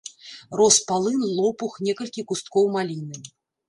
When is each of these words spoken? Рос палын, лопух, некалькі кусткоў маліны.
Рос 0.59 0.77
палын, 0.93 1.21
лопух, 1.41 1.73
некалькі 1.91 2.21
кусткоў 2.33 2.63
маліны. 2.79 3.27